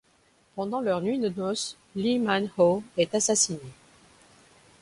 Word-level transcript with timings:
Pendant 0.55 0.81
leur 0.81 1.01
nuit 1.01 1.19
de 1.19 1.29
noces, 1.29 1.77
Li 1.95 2.17
Man 2.17 2.49
Ho 2.57 2.81
est 2.97 3.13
assassiné. 3.13 3.59